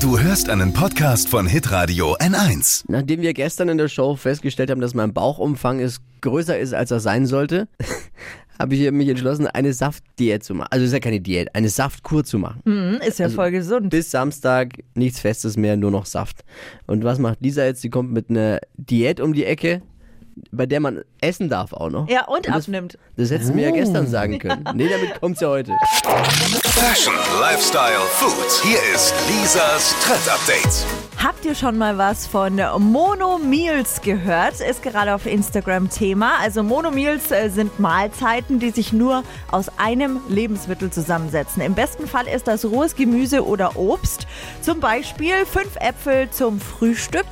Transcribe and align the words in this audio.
Du 0.00 0.16
hörst 0.18 0.48
einen 0.48 0.72
Podcast 0.72 1.28
von 1.28 1.46
Hitradio 1.46 2.16
N1. 2.18 2.84
Nachdem 2.86 3.20
wir 3.20 3.34
gestern 3.34 3.68
in 3.68 3.78
der 3.78 3.88
Show 3.88 4.14
festgestellt 4.14 4.70
haben, 4.70 4.80
dass 4.80 4.94
mein 4.94 5.12
Bauchumfang 5.12 5.80
ist, 5.80 6.00
größer 6.20 6.56
ist, 6.56 6.72
als 6.72 6.92
er 6.92 7.00
sein 7.00 7.26
sollte, 7.26 7.66
habe 8.58 8.76
ich 8.76 8.90
mich 8.92 9.08
entschlossen, 9.08 9.48
eine 9.48 9.72
Saftdiät 9.72 10.44
zu 10.44 10.54
machen. 10.54 10.68
Also 10.70 10.84
ist 10.84 10.92
ja 10.92 11.00
keine 11.00 11.20
Diät, 11.20 11.52
eine 11.54 11.68
Saftkur 11.68 12.24
zu 12.24 12.38
machen. 12.38 12.60
Hm, 12.64 13.00
ist 13.06 13.18
ja 13.18 13.26
Also 13.26 13.36
voll 13.36 13.50
gesund. 13.50 13.90
Bis 13.90 14.10
Samstag 14.12 14.74
nichts 14.94 15.18
Festes 15.18 15.56
mehr, 15.56 15.76
nur 15.76 15.90
noch 15.90 16.06
Saft. 16.06 16.44
Und 16.86 17.02
was 17.02 17.18
macht 17.18 17.40
Lisa 17.40 17.64
jetzt? 17.64 17.80
Sie 17.82 17.90
kommt 17.90 18.12
mit 18.12 18.30
einer 18.30 18.60
Diät 18.76 19.20
um 19.20 19.32
die 19.32 19.44
Ecke, 19.44 19.82
bei 20.52 20.66
der 20.66 20.80
man 20.80 21.02
essen 21.20 21.48
darf 21.48 21.72
auch 21.72 21.90
noch. 21.90 22.08
Ja, 22.08 22.26
und 22.26 22.46
das- 22.46 22.64
abnimmt. 22.64 22.98
Das 23.16 23.30
hättest 23.30 23.50
du 23.50 23.54
mir 23.54 23.68
ja 23.68 23.70
gestern 23.70 24.06
sagen 24.06 24.38
können. 24.38 24.64
Nee, 24.74 24.88
damit 24.88 25.20
kommt's 25.20 25.40
ja 25.40 25.48
heute. 25.48 25.72
Fashion, 26.64 27.14
Lifestyle, 27.40 27.98
Food. 28.12 28.62
Hier 28.62 28.78
ist 28.94 29.14
Lisas 29.28 29.94
Trend 30.02 30.28
Update. 30.28 30.84
Habt 31.22 31.44
ihr 31.44 31.56
schon 31.56 31.76
mal 31.78 31.98
was 31.98 32.28
von 32.28 32.60
Mono 32.78 33.38
Meals 33.38 34.00
gehört? 34.02 34.60
Ist 34.60 34.84
gerade 34.84 35.14
auf 35.16 35.26
Instagram 35.26 35.90
Thema. 35.90 36.34
Also 36.40 36.62
Mono 36.62 36.92
Meals 36.92 37.32
äh, 37.32 37.48
sind 37.48 37.80
Mahlzeiten, 37.80 38.60
die 38.60 38.70
sich 38.70 38.92
nur 38.92 39.24
aus 39.50 39.68
einem 39.78 40.20
Lebensmittel 40.28 40.90
zusammensetzen. 40.90 41.60
Im 41.62 41.74
besten 41.74 42.06
Fall 42.06 42.28
ist 42.28 42.46
das 42.46 42.64
rohes 42.64 42.94
Gemüse 42.94 43.44
oder 43.44 43.76
Obst. 43.76 44.28
Zum 44.62 44.78
Beispiel 44.78 45.44
fünf 45.44 45.74
Äpfel 45.80 46.30
zum 46.30 46.60
Frühstück, 46.60 47.26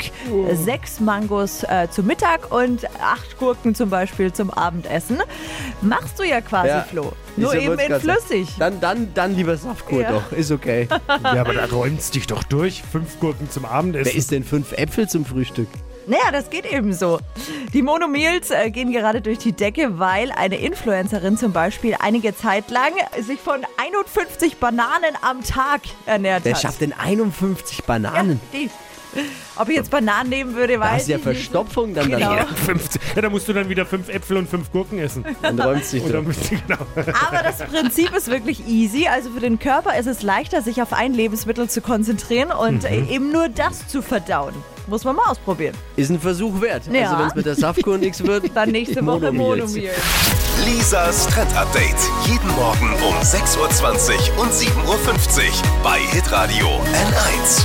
sechs 0.55 0.99
Mangos 0.99 1.63
äh, 1.63 1.87
zum 1.89 2.07
Mittag 2.07 2.51
und 2.53 2.87
acht 3.01 3.39
Gurken 3.39 3.77
zum 3.77 3.89
Beispiel 3.89 4.33
zum 4.33 4.51
Abendessen. 4.51 5.23
Machst 5.81 6.19
du 6.19 6.25
ja 6.25 6.41
quasi, 6.41 6.69
Ja. 6.69 6.83
Flo. 6.83 7.13
Nur 7.37 7.55
eben 7.55 7.69
wollt's 7.69 7.85
in 7.85 8.01
flüssig. 8.01 8.49
Dann, 8.59 8.81
dann, 8.81 9.13
dann 9.15 9.35
lieber 9.37 9.57
Saftkur 9.57 10.03
Ja. 10.03 10.13
doch. 10.13 10.33
Ist 10.33 10.51
okay. 10.51 10.89
Ja, 11.09 11.41
aber 11.41 11.55
da 11.55 11.67
räumst 11.67 12.15
dich 12.15 12.27
doch 12.27 12.43
durch. 12.45 12.83
Fünf 12.91 13.19
Gurken 13.21 13.51
zum 13.51 13.65
Abendessen. 13.65 14.07
Wer 14.13 14.15
isst 14.19 14.31
denn 14.31 14.45
fünf 14.45 14.73
Äpfel 14.73 15.09
zum 15.09 15.25
Frühstück? 15.25 15.69
Naja, 16.07 16.31
das 16.31 16.51
geht 16.51 16.71
eben 16.73 16.93
so. 16.93 17.19
Die 17.73 17.83
Monomeals 17.83 18.51
äh, 18.53 18.71
gehen 18.71 18.93
gerade 18.93 19.21
durch 19.21 19.39
die 19.39 19.53
Decke, 19.53 19.99
weil 19.99 20.31
eine 20.31 20.57
Influencerin 20.57 21.37
zum 21.37 21.53
Beispiel 21.53 21.97
einige 21.99 22.35
Zeit 22.37 22.71
lang 22.71 22.93
sich 23.21 23.41
von 23.41 23.61
51 23.77 24.59
Bananen 24.59 25.17
am 25.23 25.43
Tag 25.43 25.81
ernährt 26.07 26.45
Wer 26.45 26.55
hat. 26.55 26.63
schafft 26.63 26.81
denn 26.81 26.93
51 26.93 27.85
Bananen? 27.85 28.41
Die. 28.53 28.71
Ob 29.57 29.69
ich 29.69 29.77
jetzt 29.77 29.91
Bananen 29.91 30.31
nehmen 30.31 30.55
würde, 30.55 30.75
Da 30.75 30.81
weiß 30.81 30.91
hast 30.93 31.07
du 31.09 31.13
ja 31.13 31.19
ich 31.19 31.25
nicht. 31.25 31.37
Verstopfung 31.39 31.95
dann 31.95 32.11
Genau. 32.11 32.31
danach. 32.37 32.57
15. 32.57 33.01
Ja, 33.15 33.23
da 33.23 33.31
musst 33.31 33.49
du 33.49 33.53
dann 33.53 33.69
wieder 33.69 33.87
fünf 33.87 34.09
Äpfel 34.09 34.37
und 34.37 34.49
fünf 34.49 34.71
Gurken 34.73 34.99
essen. 34.99 35.25
Dann 35.43 35.59
räumst 35.61 35.93
du 35.93 35.99
dich 36.01 36.11
dann 36.13 36.25
genau. 36.67 36.79
Aber 37.27 37.43
das 37.43 37.59
Prinzip 37.59 38.15
ist 38.15 38.29
wirklich 38.29 38.67
easy. 38.69 39.07
Also 39.09 39.31
für 39.31 39.41
den 39.41 39.59
Körper 39.59 39.97
ist 39.99 40.07
es 40.07 40.23
leichter, 40.23 40.63
sich 40.63 40.83
auf 40.83 40.93
ein 40.93 41.15
Lebensmittel 41.15 41.69
zu 41.69 41.81
konzentrieren 41.81 42.51
und 42.51 42.85
äh, 42.85 43.03
eben 43.07 43.33
nur 43.33 43.49
das 43.49 43.89
zu 43.89 44.03
verdauen. 44.03 44.55
Muss 44.89 45.03
man 45.05 45.17
mal 45.17 45.25
ausprobieren. 45.31 45.75
Ist 45.97 46.11
ein 46.11 46.21
Versuch 46.21 46.61
wert. 46.61 46.85
Ja. 46.93 47.03
Also 47.07 47.19
wenn 47.19 47.27
es 47.29 47.35
mit 47.35 47.47
der 47.47 47.55
Saftkur 47.57 47.99
nichts 47.99 48.25
wird, 48.25 48.45
Dann 48.55 48.71
nächste 48.71 49.05
Woche. 49.05 49.33
Monomeal. 49.33 49.95
Lisas 50.65 51.27
Trend 51.29 51.55
Update. 51.57 51.97
Jeden 52.27 52.49
Morgen 52.55 52.93
um 53.07 53.15
6.20 53.17 54.37
Uhr 54.37 54.43
und 54.43 54.53
7.50 54.53 54.69
Uhr 54.87 55.53
bei 55.83 55.99
Hitradio 56.13 56.67
N1. 56.67 57.65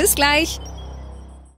Bis 0.01 0.15
gleich. 0.15 0.59